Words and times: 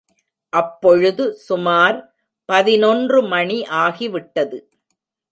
அப்பொழுது 0.53 1.25
சுமார் 1.47 1.97
பதினொன்று 2.49 3.19
மணி 3.23 3.57
ஆகிவிட்டது. 3.81 4.57